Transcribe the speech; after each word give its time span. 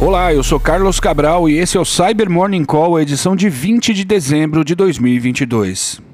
Olá, 0.00 0.32
eu 0.32 0.44
sou 0.44 0.60
Carlos 0.60 1.00
Cabral 1.00 1.48
e 1.48 1.58
esse 1.58 1.76
é 1.76 1.80
o 1.80 1.84
Cyber 1.84 2.30
Morning 2.30 2.64
Call, 2.64 3.00
edição 3.00 3.34
de 3.34 3.48
20 3.48 3.92
de 3.92 4.04
dezembro 4.04 4.64
de 4.64 4.76
2022. 4.76 6.07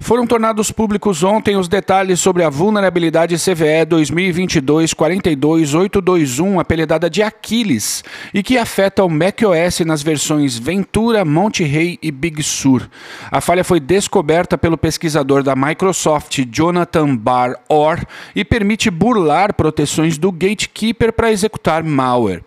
Foram 0.00 0.26
tornados 0.26 0.70
públicos 0.70 1.24
ontem 1.24 1.56
os 1.56 1.66
detalhes 1.66 2.20
sobre 2.20 2.44
a 2.44 2.48
vulnerabilidade 2.48 3.34
CVE 3.34 3.84
2022-42821, 3.88 6.60
apelidada 6.60 7.10
de 7.10 7.20
Aquiles, 7.20 8.04
e 8.32 8.40
que 8.42 8.56
afeta 8.56 9.04
o 9.04 9.10
macOS 9.10 9.80
nas 9.80 10.00
versões 10.00 10.56
Ventura, 10.56 11.24
Monterey 11.24 11.98
e 12.00 12.12
Big 12.12 12.40
Sur. 12.44 12.88
A 13.30 13.40
falha 13.40 13.64
foi 13.64 13.80
descoberta 13.80 14.56
pelo 14.56 14.78
pesquisador 14.78 15.42
da 15.42 15.56
Microsoft, 15.56 16.46
Jonathan 16.50 17.16
Barr 17.16 17.56
Orr, 17.68 18.04
e 18.36 18.44
permite 18.44 18.90
burlar 18.90 19.52
proteções 19.52 20.16
do 20.16 20.30
Gatekeeper 20.30 21.12
para 21.12 21.32
executar 21.32 21.82
malware. 21.82 22.44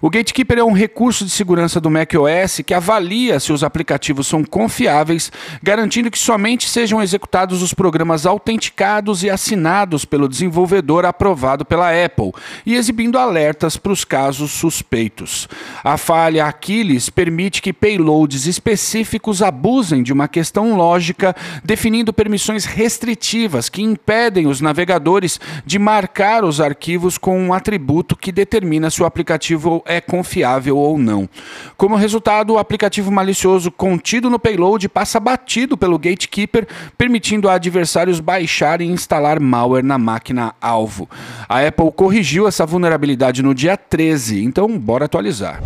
O 0.00 0.08
Gatekeeper 0.10 0.58
é 0.58 0.64
um 0.64 0.72
recurso 0.72 1.24
de 1.24 1.30
segurança 1.30 1.80
do 1.80 1.90
macOS 1.90 2.60
que 2.66 2.74
avalia 2.74 3.38
se 3.38 3.52
os 3.52 3.62
aplicativos 3.62 4.26
são 4.26 4.42
confiáveis, 4.42 5.30
garantindo 5.62 6.10
que 6.10 6.18
somente 6.18 6.68
sejam 6.68 6.93
sejam 6.94 7.02
executados 7.02 7.62
os 7.62 7.74
programas 7.74 8.26
autenticados 8.26 9.22
e 9.24 9.30
assinados 9.30 10.04
pelo 10.04 10.28
desenvolvedor 10.28 11.04
aprovado 11.04 11.64
pela 11.64 11.90
Apple 11.90 12.32
e 12.64 12.74
exibindo 12.74 13.18
alertas 13.18 13.76
para 13.76 13.92
os 13.92 14.04
casos 14.04 14.52
suspeitos. 14.52 15.48
A 15.82 15.96
falha 15.96 16.46
Aquiles 16.46 17.10
permite 17.10 17.60
que 17.60 17.72
payloads 17.72 18.46
específicos 18.46 19.42
abusem 19.42 20.02
de 20.02 20.12
uma 20.12 20.28
questão 20.28 20.76
lógica, 20.76 21.34
definindo 21.64 22.12
permissões 22.12 22.64
restritivas 22.64 23.68
que 23.68 23.82
impedem 23.82 24.46
os 24.46 24.60
navegadores 24.60 25.40
de 25.64 25.78
marcar 25.78 26.44
os 26.44 26.60
arquivos 26.60 27.18
com 27.18 27.38
um 27.38 27.52
atributo 27.52 28.16
que 28.16 28.30
determina 28.30 28.90
se 28.90 29.02
o 29.02 29.06
aplicativo 29.06 29.82
é 29.86 30.00
confiável 30.00 30.76
ou 30.76 30.98
não. 30.98 31.28
Como 31.76 31.96
resultado, 31.96 32.52
o 32.52 32.58
aplicativo 32.58 33.10
malicioso 33.10 33.70
contido 33.70 34.30
no 34.30 34.38
payload 34.38 34.88
passa 34.88 35.18
batido 35.18 35.76
pelo 35.76 35.98
gatekeeper, 35.98 36.66
permitindo 36.96 37.48
a 37.48 37.54
adversários 37.54 38.20
baixar 38.20 38.80
e 38.80 38.86
instalar 38.86 39.40
malware 39.40 39.84
na 39.84 39.98
máquina 39.98 40.54
alvo. 40.60 41.08
A 41.48 41.60
Apple 41.66 41.92
corrigiu 41.92 42.46
essa 42.46 42.66
vulnerabilidade 42.66 43.42
no 43.42 43.54
dia 43.54 43.76
13, 43.76 44.42
então 44.42 44.78
bora 44.78 45.04
atualizar. 45.04 45.60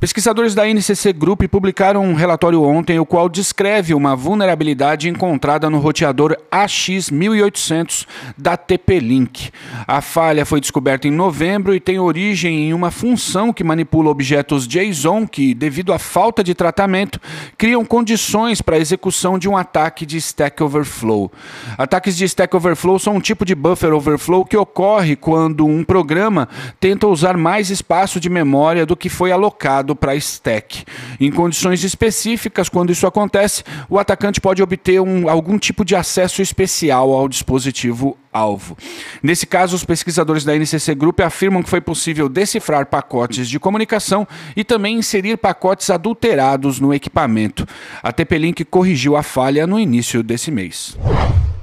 Pesquisadores 0.00 0.54
da 0.54 0.66
NCC 0.66 1.12
Group 1.12 1.42
publicaram 1.42 2.02
um 2.02 2.14
relatório 2.14 2.62
ontem, 2.62 2.98
o 2.98 3.04
qual 3.04 3.28
descreve 3.28 3.92
uma 3.92 4.16
vulnerabilidade 4.16 5.10
encontrada 5.10 5.68
no 5.68 5.78
roteador 5.78 6.34
AX1800 6.50 8.06
da 8.34 8.56
TP-Link. 8.56 9.50
A 9.86 10.00
falha 10.00 10.46
foi 10.46 10.58
descoberta 10.58 11.06
em 11.06 11.10
novembro 11.10 11.74
e 11.74 11.80
tem 11.80 11.98
origem 11.98 12.68
em 12.70 12.72
uma 12.72 12.90
função 12.90 13.52
que 13.52 13.62
manipula 13.62 14.08
objetos 14.08 14.66
JSON 14.66 15.26
que, 15.26 15.52
devido 15.52 15.92
à 15.92 15.98
falta 15.98 16.42
de 16.42 16.54
tratamento, 16.54 17.20
criam 17.58 17.84
condições 17.84 18.62
para 18.62 18.76
a 18.76 18.80
execução 18.80 19.38
de 19.38 19.50
um 19.50 19.56
ataque 19.56 20.06
de 20.06 20.16
Stack 20.16 20.62
Overflow. 20.62 21.30
Ataques 21.76 22.16
de 22.16 22.24
Stack 22.24 22.56
Overflow 22.56 22.98
são 22.98 23.16
um 23.16 23.20
tipo 23.20 23.44
de 23.44 23.54
buffer 23.54 23.92
overflow 23.92 24.46
que 24.46 24.56
ocorre 24.56 25.14
quando 25.14 25.66
um 25.66 25.84
programa 25.84 26.48
tenta 26.80 27.06
usar 27.06 27.36
mais 27.36 27.68
espaço 27.68 28.18
de 28.18 28.30
memória 28.30 28.86
do 28.86 28.96
que 28.96 29.10
foi 29.10 29.30
alocado 29.30 29.89
para 29.94 30.14
stack. 30.16 30.84
Em 31.18 31.30
condições 31.30 31.82
específicas, 31.84 32.68
quando 32.68 32.90
isso 32.90 33.06
acontece, 33.06 33.62
o 33.88 33.98
atacante 33.98 34.40
pode 34.40 34.62
obter 34.62 35.00
um, 35.00 35.28
algum 35.28 35.58
tipo 35.58 35.84
de 35.84 35.94
acesso 35.96 36.42
especial 36.42 37.12
ao 37.12 37.28
dispositivo 37.28 38.16
alvo. 38.32 38.76
Nesse 39.22 39.46
caso, 39.46 39.74
os 39.74 39.84
pesquisadores 39.84 40.44
da 40.44 40.54
NCC 40.54 40.94
Group 40.94 41.20
afirmam 41.20 41.62
que 41.62 41.70
foi 41.70 41.80
possível 41.80 42.28
decifrar 42.28 42.86
pacotes 42.86 43.48
de 43.48 43.58
comunicação 43.58 44.26
e 44.56 44.64
também 44.64 44.98
inserir 44.98 45.36
pacotes 45.36 45.90
adulterados 45.90 46.80
no 46.80 46.94
equipamento. 46.94 47.66
A 48.02 48.12
TP-Link 48.12 48.64
corrigiu 48.64 49.16
a 49.16 49.22
falha 49.22 49.66
no 49.66 49.78
início 49.78 50.22
desse 50.22 50.50
mês. 50.50 50.96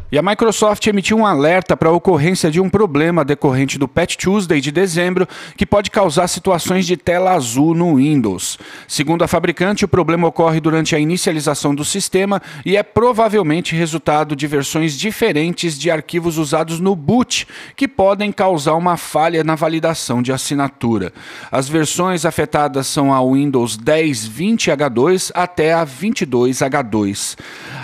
E 0.09 0.17
a 0.17 0.21
Microsoft 0.21 0.87
emitiu 0.87 1.17
um 1.17 1.25
alerta 1.25 1.75
para 1.75 1.89
a 1.89 1.91
ocorrência 1.91 2.49
de 2.49 2.61
um 2.61 2.69
problema 2.69 3.25
decorrente 3.25 3.77
do 3.77 3.89
Patch 3.89 4.15
Tuesday 4.15 4.61
de 4.61 4.71
dezembro 4.71 5.27
que 5.57 5.65
pode 5.65 5.91
causar 5.91 6.29
situações 6.29 6.87
de 6.87 6.95
tela 6.95 7.33
azul 7.33 7.75
no 7.75 7.97
Windows. 7.97 8.57
Segundo 8.87 9.25
a 9.25 9.27
fabricante, 9.27 9.83
o 9.83 9.87
problema 9.87 10.25
ocorre 10.25 10.61
durante 10.61 10.95
a 10.95 10.99
inicialização 10.99 11.75
do 11.75 11.83
sistema 11.83 12.41
e 12.65 12.77
é 12.77 12.83
provavelmente 12.83 13.75
resultado 13.75 14.33
de 14.33 14.47
versões 14.47 14.97
diferentes 14.97 15.77
de 15.77 15.91
arquivos 15.91 16.37
usados 16.37 16.79
no 16.79 16.95
boot, 16.95 17.45
que 17.75 17.85
podem 17.85 18.31
causar 18.31 18.75
uma 18.75 18.95
falha 18.95 19.43
na 19.43 19.55
validação 19.55 20.21
de 20.21 20.31
assinatura. 20.31 21.11
As 21.51 21.67
versões 21.67 22.23
afetadas 22.23 22.87
são 22.87 23.13
a 23.13 23.21
Windows 23.21 23.75
10 23.75 24.29
20H2 24.29 25.31
até 25.33 25.73
a 25.73 25.85
22H2. 25.85 27.35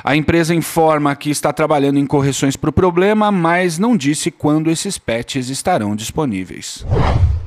A 0.04 0.18
empresa 0.18 0.54
informa 0.54 1.16
que 1.16 1.30
está 1.30 1.54
trabalhando 1.54 1.98
em 1.98 2.06
correções 2.06 2.58
para 2.58 2.70
o 2.70 2.74
problema, 2.74 3.32
mas 3.32 3.80
não 3.80 3.96
disse 3.96 4.30
quando 4.30 4.70
esses 4.70 4.98
patches 4.98 5.48
estarão 5.48 5.96
disponíveis. 5.96 6.86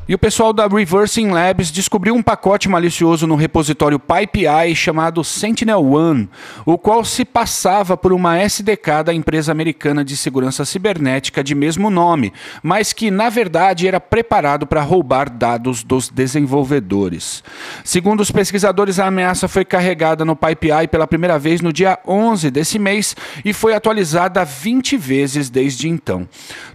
E 0.08 0.14
o 0.14 0.18
pessoal 0.18 0.52
da 0.52 0.68
Reversing 0.68 1.30
Labs 1.30 1.72
descobriu 1.72 2.14
um 2.14 2.22
pacote 2.22 2.68
malicioso 2.68 3.26
no 3.26 3.34
repositório 3.34 3.98
PyPI 3.98 4.72
chamado 4.76 5.24
Sentinel-1, 5.24 6.28
o 6.64 6.78
qual 6.78 7.04
se 7.04 7.24
passava 7.24 7.96
por 7.96 8.12
uma 8.12 8.38
SDK 8.38 9.02
da 9.04 9.12
empresa 9.12 9.50
americana 9.50 10.04
de 10.04 10.16
segurança 10.16 10.64
cibernética 10.64 11.42
de 11.42 11.56
mesmo 11.56 11.90
nome, 11.90 12.32
mas 12.62 12.92
que 12.92 13.10
na 13.10 13.28
verdade 13.28 13.88
era 13.88 13.98
preparado 13.98 14.64
para 14.64 14.80
roubar 14.80 15.28
dados 15.28 15.82
dos 15.82 16.08
desenvolvedores. 16.08 17.42
Segundo 17.82 18.20
os 18.20 18.30
pesquisadores, 18.30 19.00
a 19.00 19.08
ameaça 19.08 19.48
foi 19.48 19.64
carregada 19.64 20.24
no 20.24 20.36
PyPI 20.36 20.86
pela 20.88 21.08
primeira 21.08 21.36
vez 21.36 21.60
no 21.60 21.72
dia 21.72 21.98
11 22.06 22.48
desse 22.52 22.78
mês 22.78 23.16
e 23.44 23.52
foi 23.52 23.74
atualizada 23.74 24.44
20 24.44 24.96
vezes 24.96 25.50
desde 25.50 25.88
então. 25.88 26.28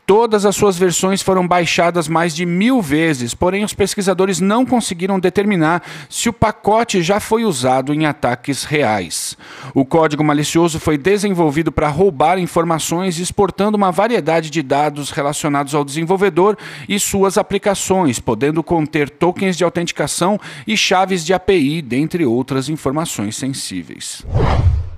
Todas 0.06 0.46
as 0.46 0.58
suas 0.58 0.78
versões 0.78 1.22
foram 1.22 1.48
baixadas 1.48 2.10
mais 2.10 2.36
de 2.36 2.46
mil 2.46 2.82
vezes 2.82 3.21
porém 3.34 3.64
os 3.64 3.74
pesquisadores 3.74 4.40
não 4.40 4.66
conseguiram 4.66 5.20
determinar 5.20 5.84
se 6.10 6.28
o 6.30 6.34
pacote 6.34 7.02
já 7.02 7.20
foi 7.20 7.46
usado 7.46 7.94
em 7.94 8.06
ataques 8.06 8.64
reais. 8.64 9.38
O 9.74 9.86
código 9.86 10.24
malicioso 10.24 10.80
foi 10.80 10.98
desenvolvido 10.98 11.72
para 11.72 11.88
roubar 11.88 12.40
informações 12.40 13.20
exportando 13.20 13.78
uma 13.78 13.92
variedade 13.92 14.50
de 14.50 14.62
dados 14.62 15.12
relacionados 15.12 15.76
ao 15.76 15.86
desenvolvedor 15.86 16.58
e 16.90 17.00
suas 17.00 17.38
aplicações, 17.38 18.20
podendo 18.20 18.64
conter 18.64 19.10
tokens 19.10 19.56
de 19.56 19.64
autenticação 19.64 20.40
e 20.66 20.76
chaves 20.76 21.26
de 21.26 21.34
API, 21.34 21.82
dentre 21.82 22.26
outras 22.26 22.70
informações 22.70 23.36
sensíveis. 23.36 24.26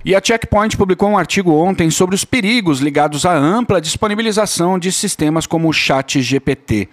E 0.04 0.14
a 0.14 0.20
Checkpoint 0.22 0.76
publicou 0.76 1.08
um 1.08 1.16
artigo 1.16 1.50
ontem 1.52 1.90
sobre 1.90 2.14
os 2.14 2.26
perigos 2.26 2.78
ligados 2.78 3.24
à 3.24 3.34
ampla 3.34 3.80
disponibilização 3.80 4.78
de 4.78 4.92
sistemas 4.92 5.46
como 5.46 5.66
o 5.66 5.72
ChatGPT. 5.72 6.90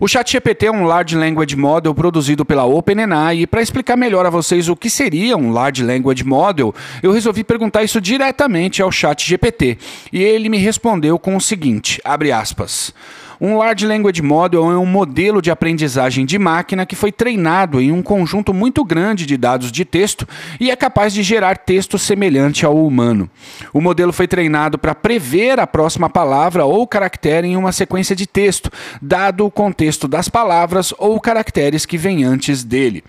O 0.00 0.08
ChatGPT 0.08 0.66
é 0.66 0.72
um 0.72 0.84
Large 0.84 1.14
Language 1.14 1.54
Model 1.54 1.94
produzido 1.94 2.44
pela 2.44 2.64
OpenAI 2.64 3.42
e 3.42 3.46
para 3.46 3.62
explicar 3.62 3.96
melhor 3.96 4.26
a 4.26 4.30
vocês 4.30 4.68
o 4.68 4.74
que 4.74 4.90
seria 4.90 5.36
um 5.36 5.52
Large 5.52 5.84
Language 5.84 6.24
Model, 6.24 6.74
eu 7.00 7.12
resolvi 7.12 7.44
perguntar 7.44 7.84
isso 7.84 8.00
diretamente 8.00 8.82
ao 8.82 8.90
ChatGPT. 8.90 9.78
E 10.12 10.20
ele 10.20 10.48
me 10.48 10.58
respondeu 10.58 11.20
com 11.20 11.36
o 11.36 11.40
seguinte, 11.40 12.00
abre 12.04 12.32
aspas: 12.32 12.92
um 13.40 13.56
Large 13.56 13.86
Language 13.86 14.20
Model 14.20 14.70
é 14.70 14.76
um 14.76 14.84
modelo 14.84 15.40
de 15.40 15.50
aprendizagem 15.50 16.26
de 16.26 16.38
máquina 16.38 16.84
que 16.84 16.94
foi 16.94 17.10
treinado 17.10 17.80
em 17.80 17.90
um 17.90 18.02
conjunto 18.02 18.52
muito 18.52 18.84
grande 18.84 19.24
de 19.24 19.36
dados 19.36 19.72
de 19.72 19.82
texto 19.82 20.28
e 20.60 20.70
é 20.70 20.76
capaz 20.76 21.14
de 21.14 21.22
gerar 21.22 21.56
texto 21.56 21.98
semelhante 21.98 22.66
ao 22.66 22.84
humano. 22.84 23.30
O 23.72 23.80
modelo 23.80 24.12
foi 24.12 24.28
treinado 24.28 24.76
para 24.76 24.94
prever 24.94 25.58
a 25.58 25.66
próxima 25.66 26.10
palavra 26.10 26.66
ou 26.66 26.86
caractere 26.86 27.48
em 27.48 27.56
uma 27.56 27.72
sequência 27.72 28.14
de 28.14 28.26
texto, 28.26 28.70
dado 29.00 29.46
o 29.46 29.50
contexto 29.50 30.06
das 30.06 30.28
palavras 30.28 30.92
ou 30.98 31.18
caracteres 31.18 31.86
que 31.86 31.96
vêm 31.96 32.24
antes 32.24 32.62
dele. 32.62 33.02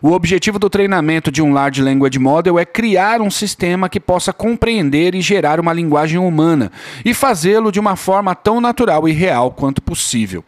O 0.00 0.12
objetivo 0.12 0.58
do 0.58 0.70
treinamento 0.70 1.30
de 1.30 1.42
um 1.42 1.52
Large 1.52 1.82
Language 1.82 2.18
Model 2.18 2.58
é 2.58 2.64
criar 2.64 3.20
um 3.20 3.30
sistema 3.30 3.90
que 3.90 4.00
possa 4.00 4.32
compreender 4.32 5.14
e 5.14 5.20
gerar 5.20 5.60
uma 5.60 5.74
linguagem 5.74 6.18
humana 6.18 6.72
e 7.04 7.12
fazê-lo 7.12 7.70
de 7.70 7.78
uma 7.78 7.96
forma 7.96 8.34
tão 8.34 8.62
natural 8.62 9.06
e 9.06 9.12
real 9.12 9.50
quanto 9.50 9.73
possível. 9.80 10.44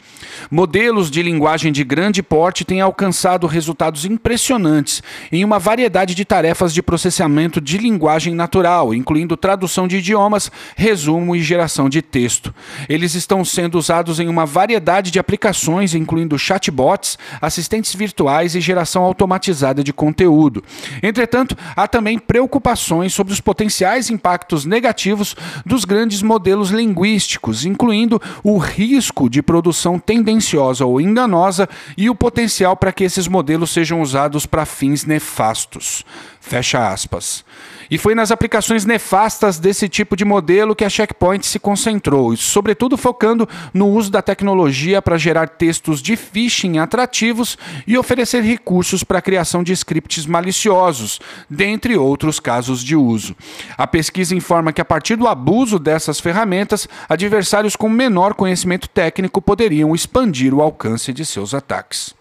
Modelos 0.51 1.11
de 1.11 1.23
linguagem 1.23 1.73
de 1.73 1.85
grande 1.85 2.23
porte 2.23 2.65
têm 2.65 2.81
alcançado 2.81 3.47
resultados 3.47 4.05
impressionantes 4.05 5.03
em 5.31 5.45
uma 5.45 5.59
variedade 5.59 6.15
de 6.15 6.25
tarefas 6.25 6.73
de 6.73 6.83
processamento 6.83 7.61
de 7.61 7.79
linguagem 7.79 8.35
natural, 8.35 8.95
incluindo 8.95 9.37
tradução 9.37 9.89
de 9.89 9.99
idiomas, 9.99 10.51
resumo 10.77 11.35
e 11.35 11.43
geração 11.43 11.89
de 11.89 12.03
texto. 12.03 12.55
Eles 12.89 13.15
estão 13.15 13.45
sendo 13.45 13.79
usados 13.79 14.21
em 14.21 14.29
uma 14.29 14.47
variedade 14.47 15.11
de 15.11 15.19
aplicações, 15.19 15.95
incluindo 15.95 16.39
chatbots, 16.39 17.19
assistentes 17.41 17.95
virtuais 17.95 18.55
e 18.55 18.61
geração 18.61 19.03
automatizada 19.03 19.83
de 19.83 19.93
conteúdo. 19.93 20.63
Entretanto, 21.03 21.57
há 21.75 21.89
também 21.89 22.19
preocupações 22.19 23.15
sobre 23.15 23.33
os 23.33 23.41
potenciais 23.41 24.11
impactos 24.11 24.65
negativos 24.65 25.35
dos 25.65 25.85
grandes 25.85 26.23
modelos 26.23 26.71
linguísticos, 26.71 27.65
incluindo 27.65 28.21
o 28.43 28.59
risco 28.59 29.16
risco 29.17 29.31
de 29.31 29.43
produção 29.43 29.99
tendenciosa 29.99 30.85
ou 30.85 31.01
enganosa 31.01 31.69
e 31.97 32.11
o 32.11 32.15
potencial 32.15 32.77
para 32.77 32.93
que 32.93 33.03
esses 33.03 33.27
modelos 33.27 33.71
sejam 33.71 34.03
usados 34.03 34.45
para 34.45 34.67
fins 34.67 35.05
nefastos. 35.05 36.05
Fecha 36.47 36.93
aspas. 36.93 37.45
E 37.91 37.99
foi 37.99 38.15
nas 38.15 38.31
aplicações 38.31 38.85
nefastas 38.85 39.59
desse 39.59 39.89
tipo 39.89 40.15
de 40.15 40.25
modelo 40.25 40.77
que 40.77 40.85
a 40.85 40.89
Checkpoint 40.89 41.45
se 41.45 41.59
concentrou, 41.59 42.37
sobretudo 42.37 42.97
focando 42.97 43.49
no 43.75 43.89
uso 43.89 44.13
da 44.13 44.23
tecnologia 44.23 45.03
para 45.03 45.19
gerar 45.19 45.49
textos 45.49 46.01
de 46.01 46.15
phishing 46.15 46.79
atrativos 46.79 47.59
e 47.85 47.99
oferecer 47.99 48.43
recursos 48.43 49.03
para 49.03 49.19
a 49.19 49.23
criação 49.23 49.65
de 49.65 49.73
scripts 49.73 50.25
maliciosos, 50.25 51.19
dentre 51.51 51.97
outros 51.97 52.39
casos 52.39 52.81
de 52.81 52.95
uso. 52.95 53.35
A 53.77 53.85
pesquisa 53.85 54.33
informa 54.33 54.73
que 54.73 54.81
a 54.81 54.85
partir 54.85 55.17
do 55.17 55.27
abuso 55.27 55.81
dessas 55.81 56.21
ferramentas, 56.21 56.89
adversários 57.09 57.75
com 57.75 57.89
menor 57.89 58.35
conhecimento 58.35 58.89
técnico 58.89 59.43
poderiam 59.43 59.97
expandir 59.97 60.55
o 60.55 60.63
alcance 60.63 61.13
de 61.13 61.25
seus 61.25 61.55
ataques. 61.55 62.15